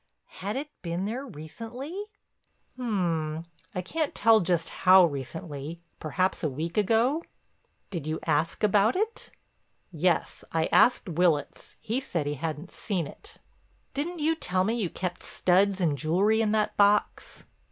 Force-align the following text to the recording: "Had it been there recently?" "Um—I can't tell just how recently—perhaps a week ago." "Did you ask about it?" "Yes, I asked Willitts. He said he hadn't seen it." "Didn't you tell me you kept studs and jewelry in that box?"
"Had 0.41 0.55
it 0.55 0.71
been 0.81 1.05
there 1.05 1.27
recently?" 1.27 2.05
"Um—I 2.79 3.83
can't 3.83 4.15
tell 4.15 4.39
just 4.39 4.69
how 4.69 5.05
recently—perhaps 5.05 6.41
a 6.43 6.49
week 6.49 6.75
ago." 6.75 7.23
"Did 7.91 8.07
you 8.07 8.19
ask 8.25 8.63
about 8.63 8.95
it?" 8.95 9.29
"Yes, 9.91 10.43
I 10.51 10.69
asked 10.71 11.07
Willitts. 11.07 11.75
He 11.79 12.01
said 12.01 12.25
he 12.25 12.33
hadn't 12.33 12.71
seen 12.71 13.05
it." 13.05 13.37
"Didn't 13.93 14.17
you 14.21 14.35
tell 14.35 14.63
me 14.63 14.73
you 14.73 14.89
kept 14.89 15.21
studs 15.21 15.79
and 15.79 15.95
jewelry 15.99 16.41
in 16.41 16.51
that 16.51 16.75
box?" 16.77 17.43